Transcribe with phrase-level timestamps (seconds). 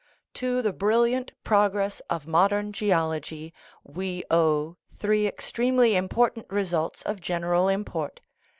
[0.33, 3.53] To the brilliant progress of modern geology
[3.83, 8.19] we owe three extremely important results of general import.